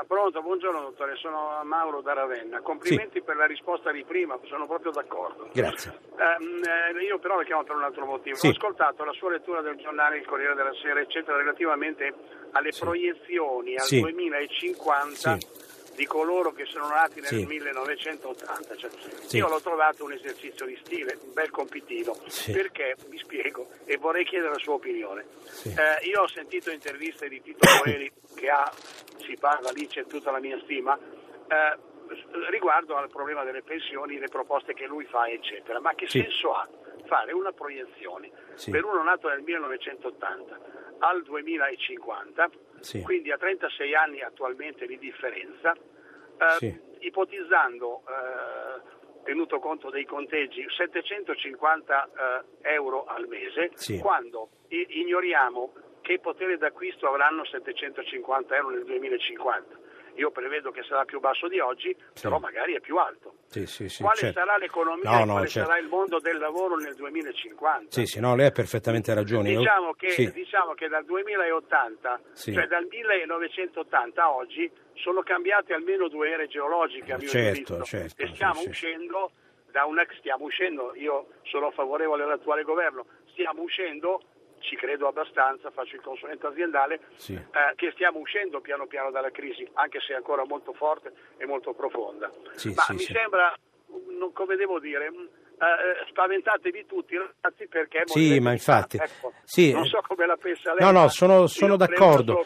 [0.00, 2.62] Ah, pronto, buongiorno dottore, sono Mauro da Ravenna.
[2.62, 5.50] Complimenti per la risposta di prima, sono proprio d'accordo.
[5.52, 5.92] Grazie.
[6.16, 6.62] Ehm,
[6.96, 8.34] eh, io però la chiamo per un altro motivo.
[8.36, 8.46] Sì.
[8.46, 12.14] Ho ascoltato la sua lettura del giornale Il Corriere della Sera, eccetera, relativamente
[12.52, 12.80] alle Sì.
[12.80, 14.00] proiezioni al Sì.
[14.00, 15.36] 2050
[15.94, 17.44] di coloro che sono nati nel Sì.
[17.44, 18.76] 1980.
[18.76, 18.88] Cioè,
[19.26, 19.36] Sì.
[19.36, 22.52] Io l'ho trovato un esercizio di stile, un bel compitino, Sì.
[22.52, 25.26] perché vi spiego e vorrei chiedere la sua opinione.
[25.42, 25.68] Sì.
[25.68, 28.72] Eh, io ho sentito interviste di Tito Boeri che ha,
[29.30, 31.78] si parla lì, c'è tutta la mia stima, eh,
[32.50, 35.78] riguardo al problema delle pensioni, le proposte che lui fa, eccetera.
[35.80, 36.20] Ma che Sì.
[36.22, 36.68] senso ha
[37.06, 38.70] fare una proiezione Sì.
[38.70, 40.58] per uno nato nel 1980
[40.98, 43.02] al 2050, Sì.
[43.02, 52.08] quindi a 36 anni attualmente di differenza, eh, ipotizzando, eh, tenuto conto dei conteggi, 750
[52.62, 55.72] eh, euro al mese, quando ignoriamo
[56.10, 59.78] che potere d'acquisto avranno 750 euro nel 2050.
[60.16, 62.22] Io prevedo che sarà più basso di oggi, Sì.
[62.24, 63.34] però magari è più alto.
[63.46, 64.40] Sì, sì, sì, quale certo.
[64.40, 65.68] sarà l'economia No, e no, quale certo.
[65.68, 67.92] sarà il mondo del lavoro nel 2050?
[67.92, 69.50] Sì, sì, no, lei ha perfettamente ragione.
[69.50, 70.32] Io- Diciamo che, sì.
[70.32, 72.52] diciamo che dal 2080, Sì.
[72.52, 77.82] cioè dal 1980 a oggi, sono cambiate almeno due ere geologiche a mio Certo, giudizio
[77.84, 79.30] certo, e stiamo uscendo
[79.70, 84.20] da una stiamo uscendo, io sono favorevole all'attuale governo, stiamo uscendo
[84.60, 87.34] ci credo abbastanza, faccio il consulente aziendale, Sì.
[87.34, 91.72] eh, che stiamo uscendo piano piano dalla crisi, anche se ancora molto forte e molto
[91.74, 92.30] profonda.
[92.54, 93.54] Sì, Ma sì, mi sembra,
[94.18, 98.96] non, come devo dire, eh, spaventatevi tutti ragazzi perché Sì, ma infatti.
[98.96, 100.84] Ecco, sì, non so come la pensa lei.
[100.84, 102.44] No, no, sono, sono d'accordo.